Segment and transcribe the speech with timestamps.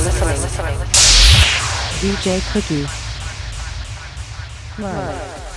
[0.00, 0.78] listening.
[2.00, 2.86] DJ Cookie.
[4.82, 5.51] Live.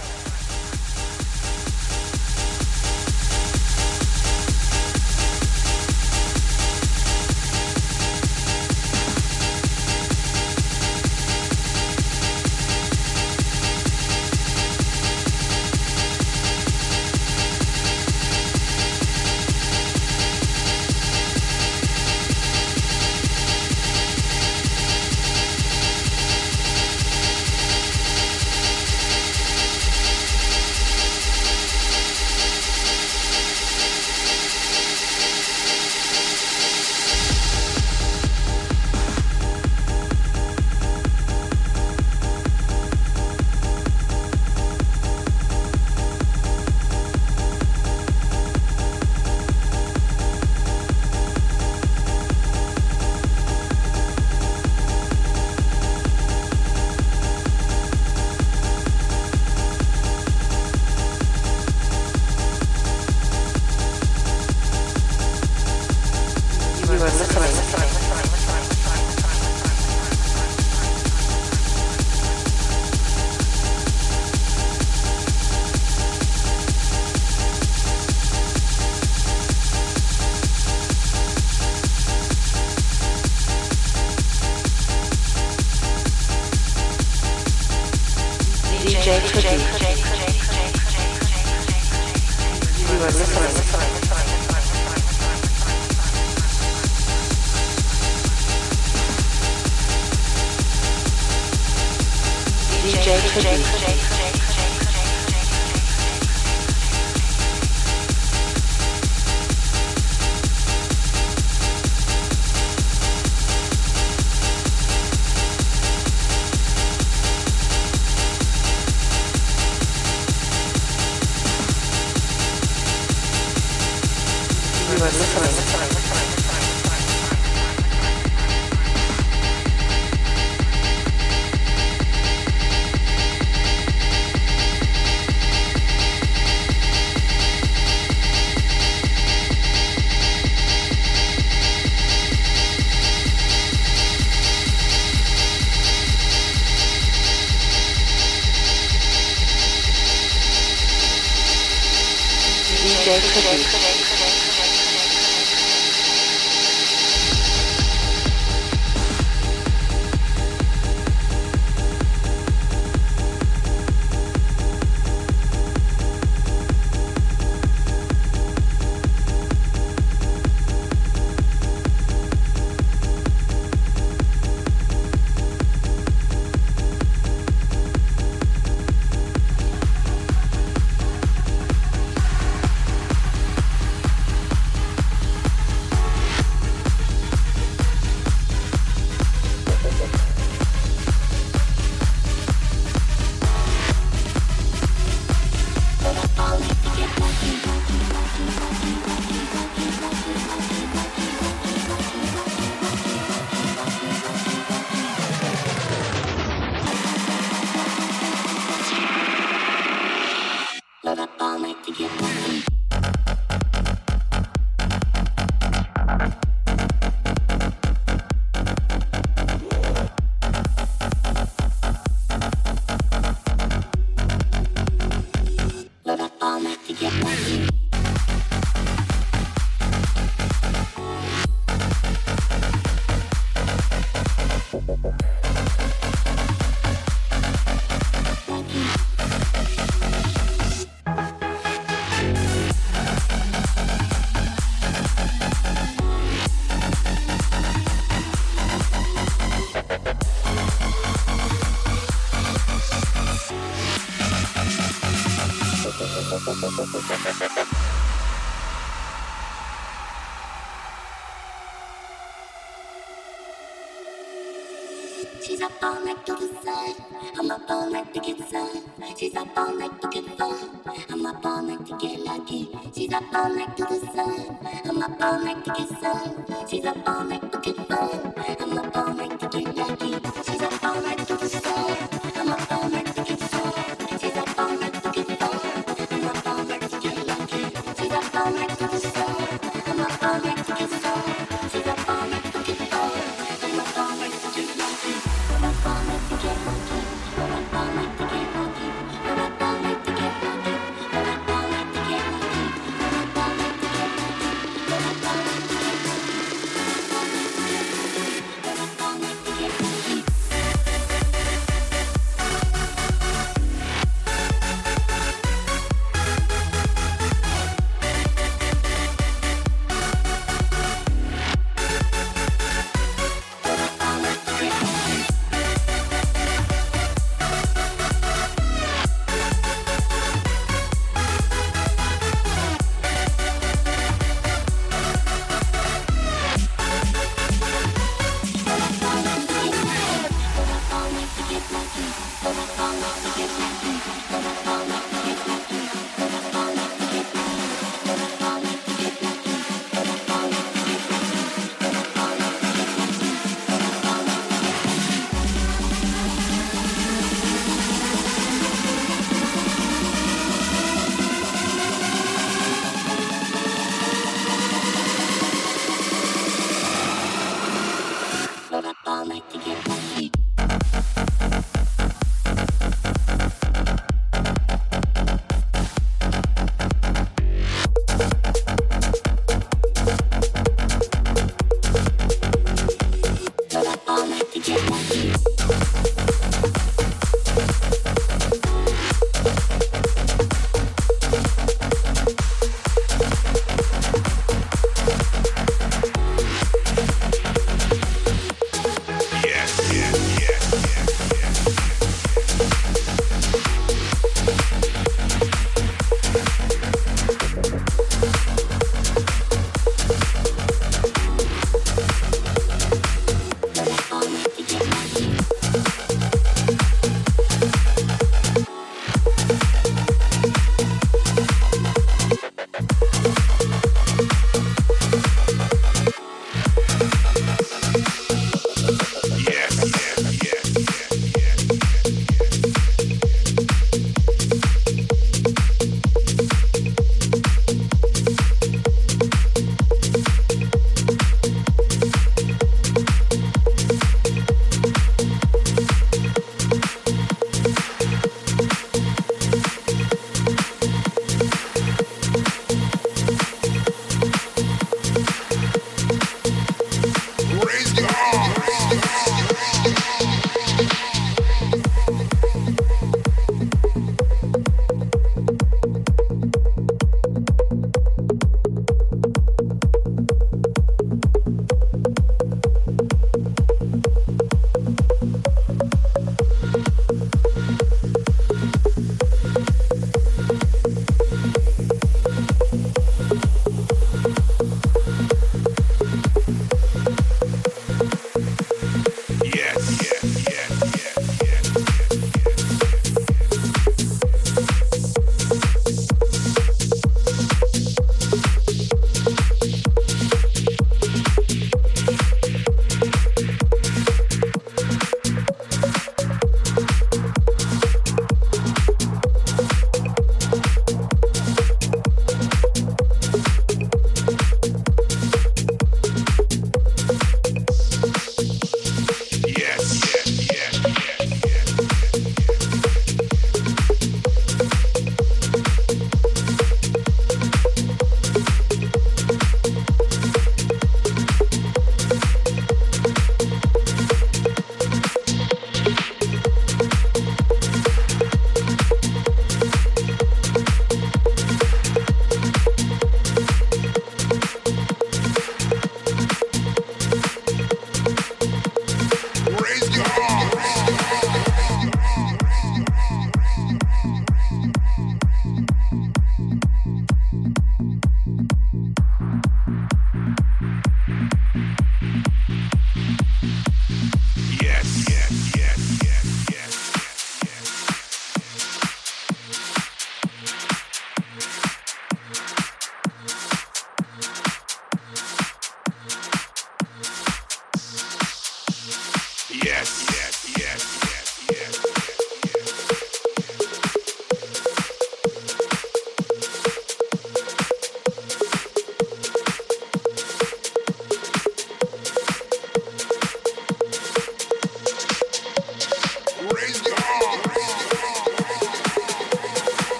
[269.17, 270.81] She's up all night to get fun.
[271.09, 272.67] I'm up all night to get lucky.
[272.93, 274.57] She's up all night to the sun.
[274.83, 276.45] I'm up all night to get sun.
[276.69, 277.44] She's up all night.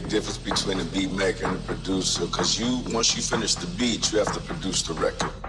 [0.00, 3.66] Big difference between a beat maker and a producer because you once you finish the
[3.78, 5.43] beat you have to produce the record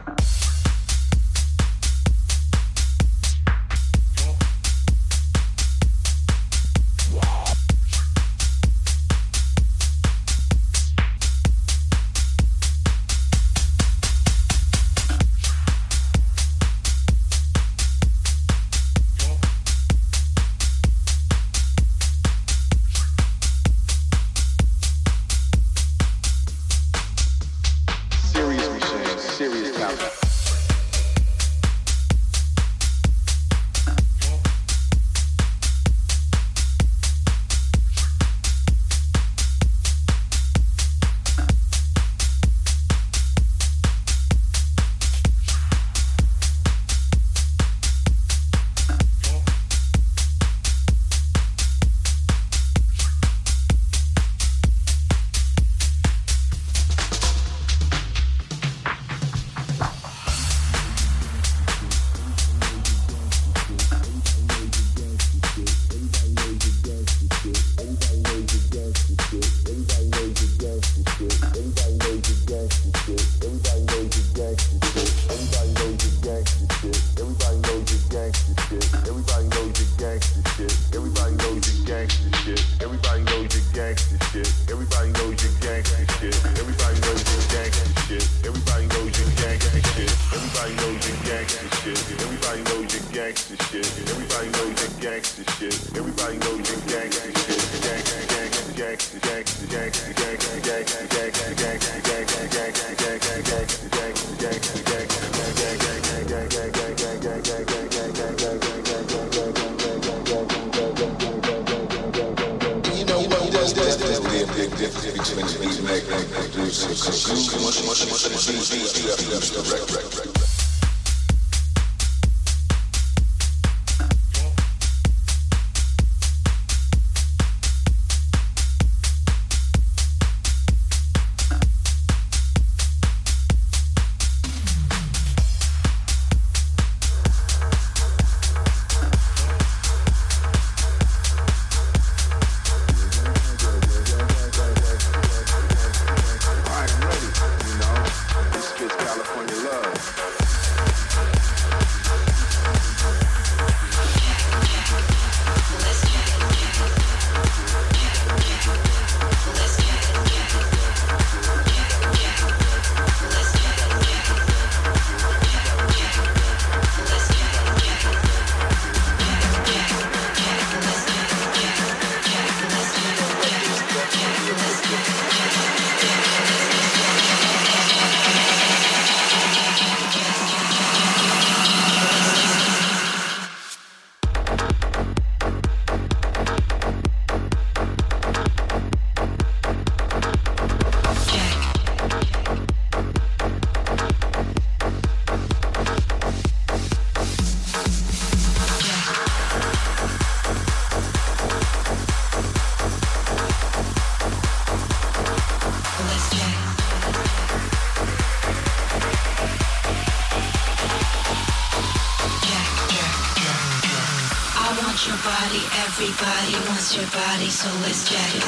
[217.45, 218.43] body, so let's jack it.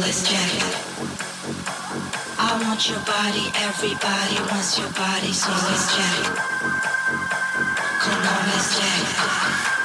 [0.00, 0.64] Let's jack it.
[2.38, 6.36] I want your body, everybody wants your body, so let's jack it.
[8.00, 9.16] Come on, let's jack it.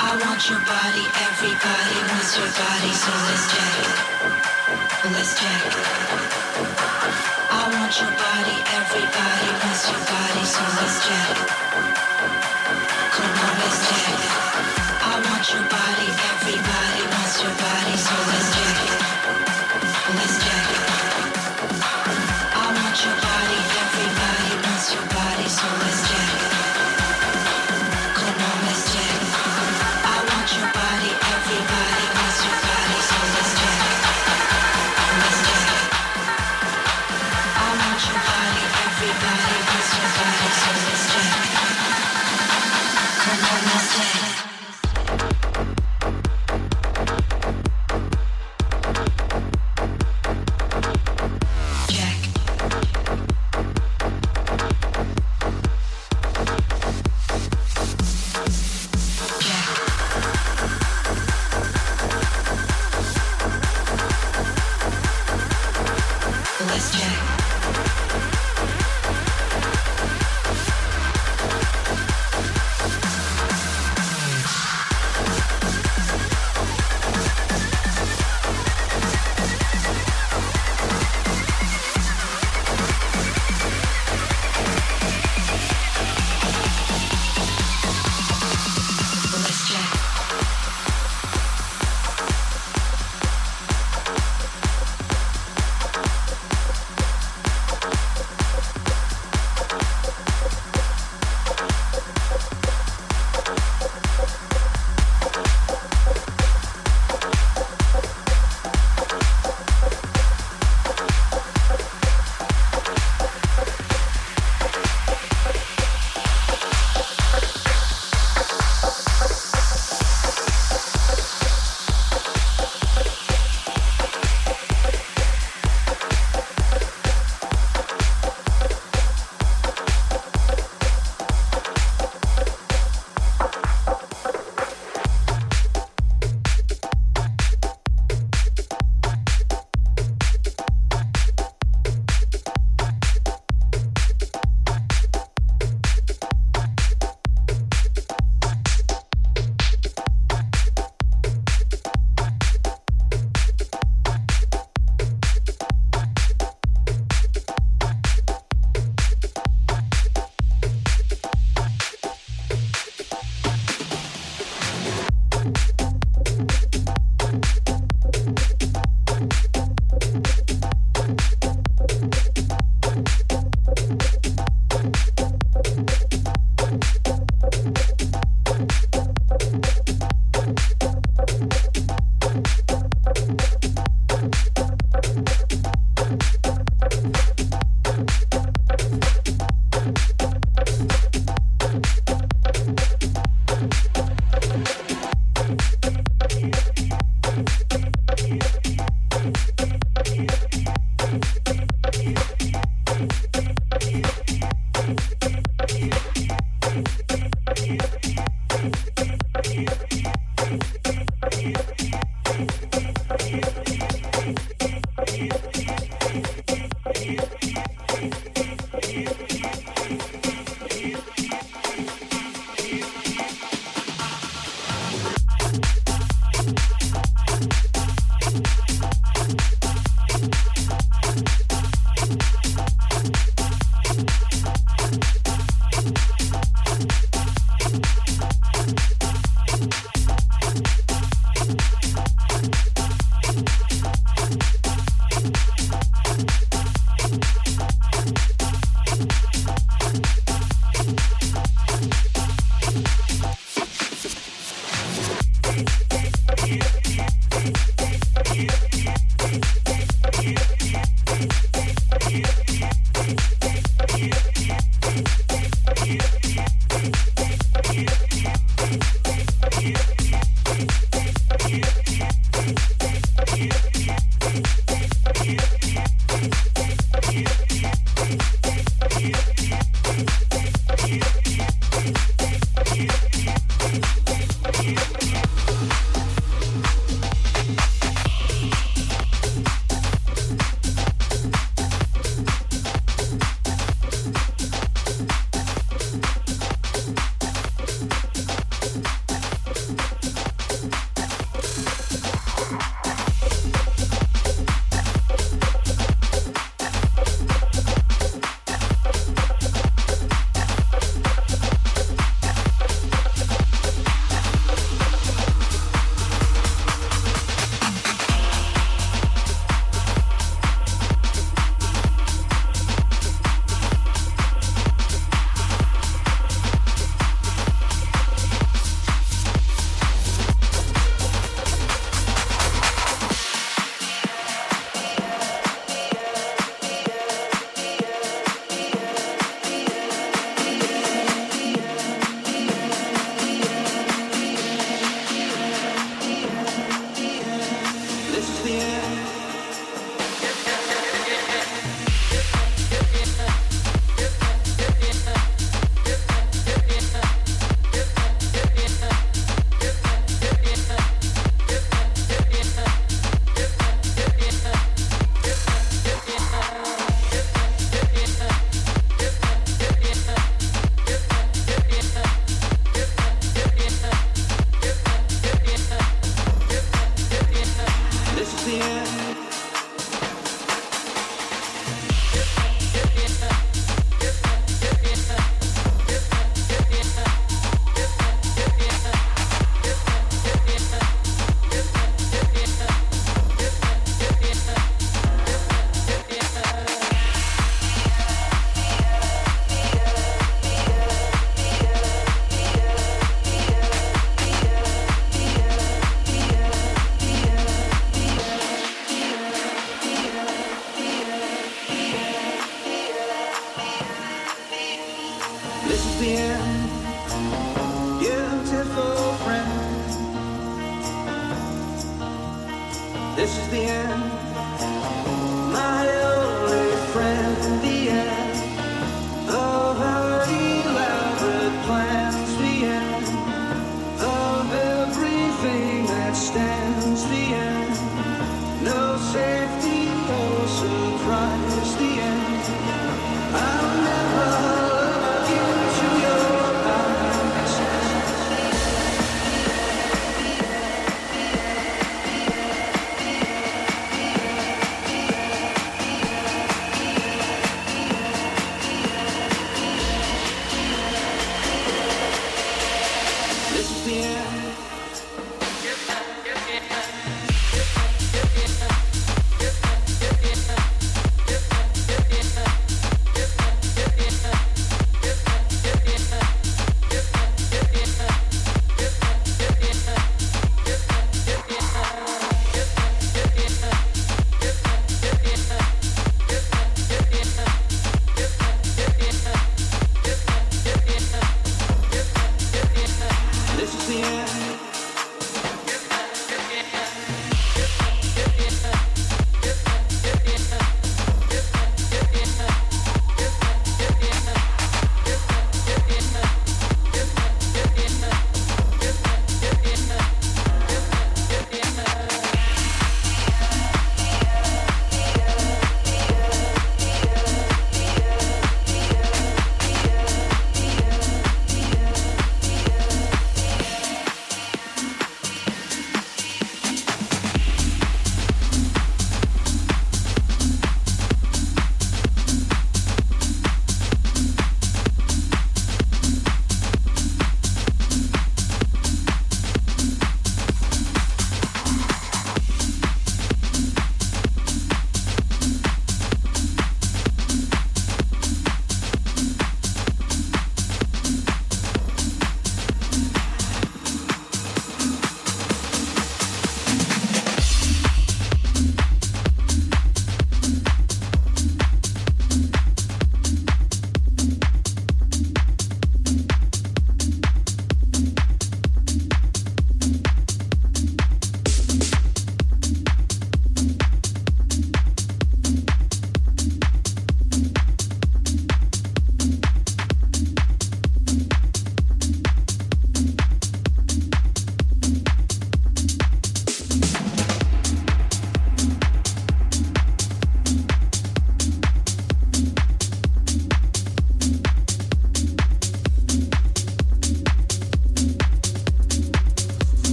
[0.00, 3.96] I want your body, everybody wants your body, so let's jack it.
[5.12, 5.76] Let's jack it.
[7.50, 11.63] I want your body, everybody wants your body, so let's jack it.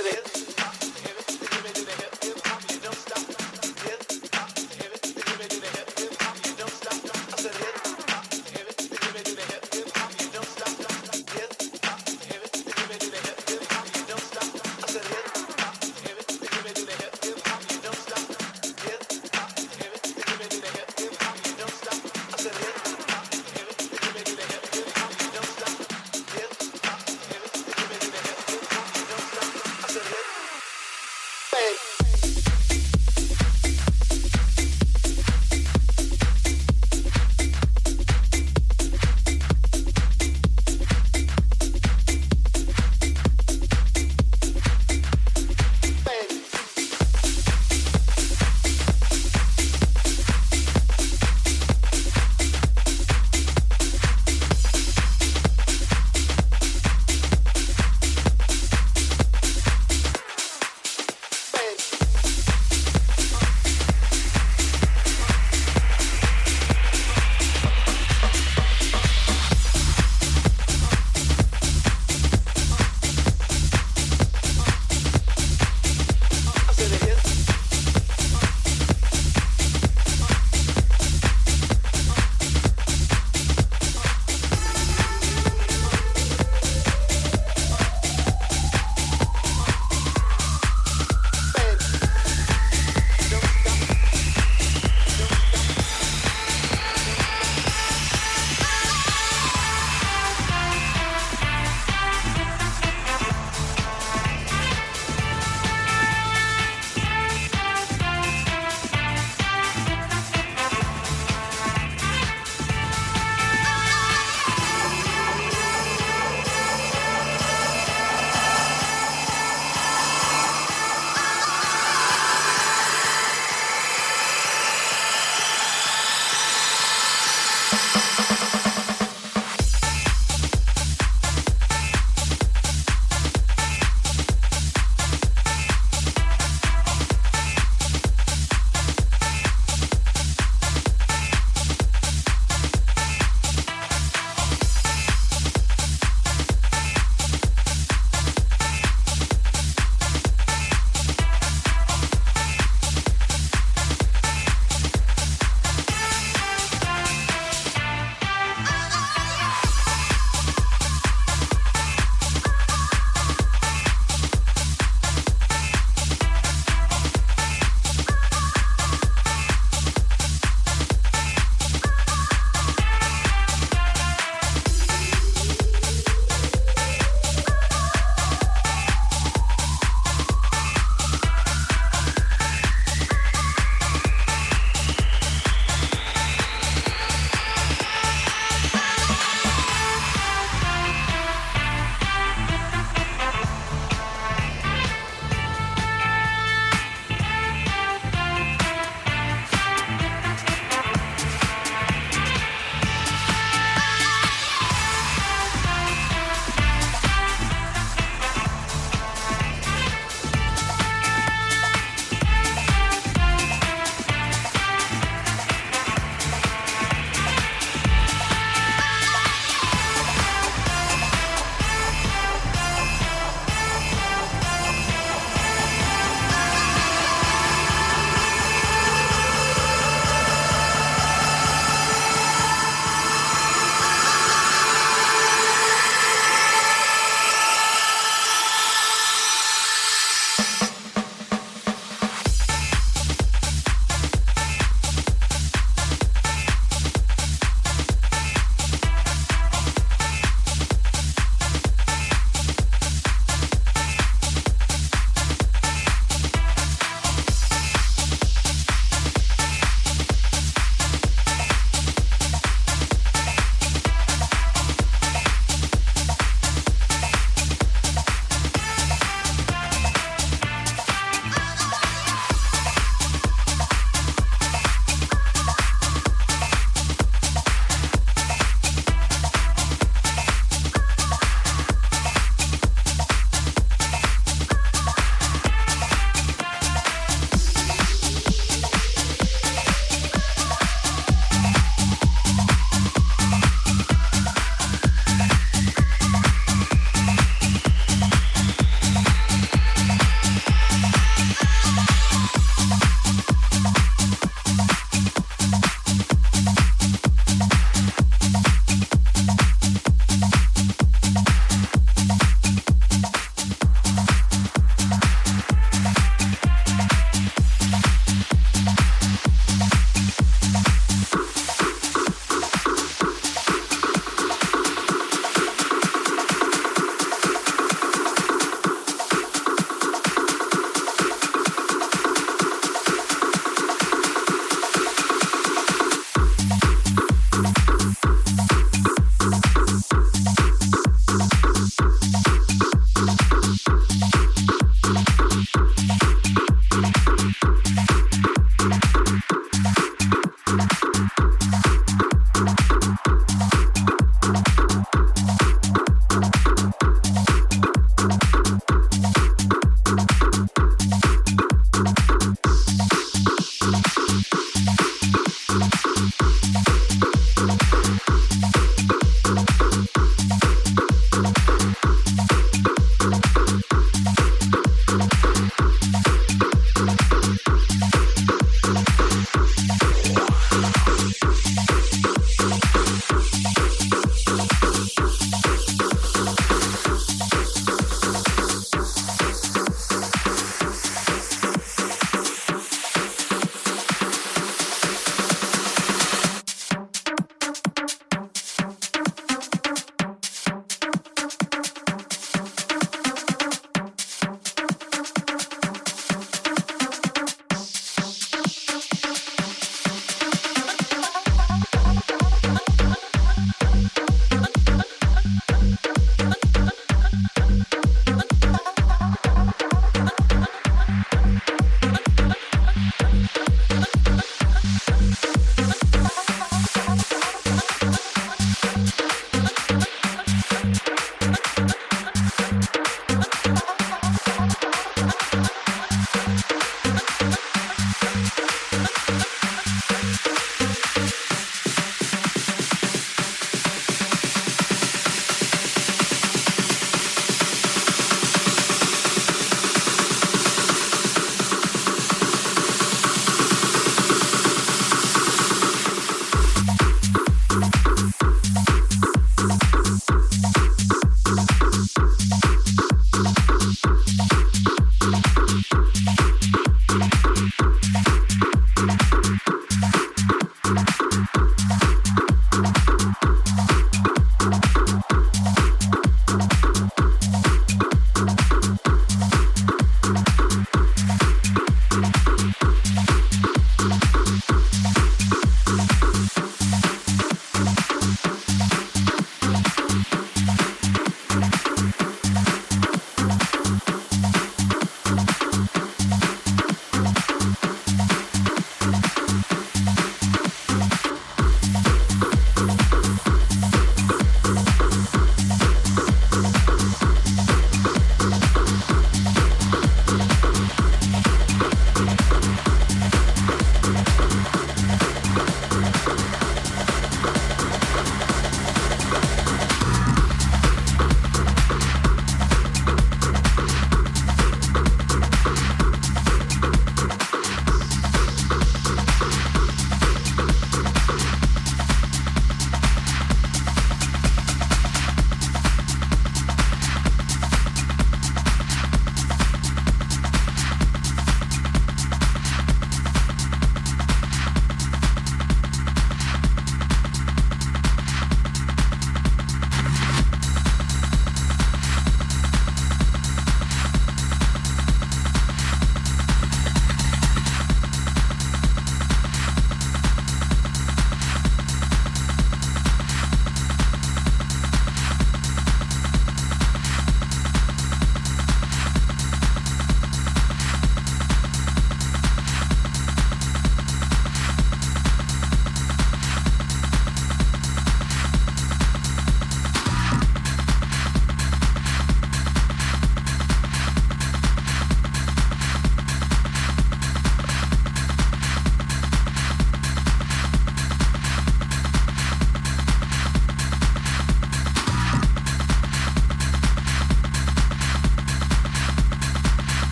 [0.00, 0.49] I said,